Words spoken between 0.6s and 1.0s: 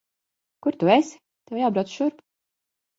Kur tu